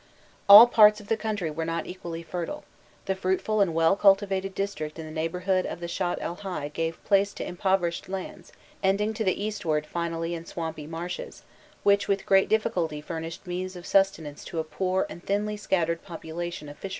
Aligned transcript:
All 0.49 0.65
parts 0.65 0.99
of 0.99 1.09
the 1.09 1.15
country 1.15 1.51
were 1.51 1.63
not 1.63 1.85
equally 1.85 2.23
fertile: 2.23 2.63
the 3.05 3.13
fruitful 3.13 3.61
and 3.61 3.75
well 3.75 3.95
cultivated 3.95 4.55
district 4.55 4.97
in 4.97 5.05
the 5.05 5.11
neighbourhood 5.11 5.63
of 5.67 5.79
the 5.79 5.87
Shatt 5.87 6.17
el 6.21 6.33
Hai 6.33 6.69
gave 6.69 7.03
place 7.03 7.33
to 7.33 7.47
impoverished 7.47 8.09
lands 8.09 8.51
ending 8.81 9.13
to 9.13 9.23
the 9.23 9.39
eastward, 9.43 9.85
finally 9.85 10.33
in 10.33 10.43
swampy 10.43 10.87
marshes, 10.87 11.43
which 11.83 12.07
with 12.07 12.25
great 12.25 12.49
difficulty 12.49 12.99
furnished 12.99 13.45
means 13.45 13.75
of 13.75 13.85
sustenance 13.85 14.43
to 14.45 14.57
a 14.57 14.63
poor 14.63 15.05
and 15.07 15.23
thinly 15.23 15.55
scattered 15.55 16.01
population 16.03 16.67
of 16.67 16.79
fisher 16.79 16.85
folk. 16.85 16.89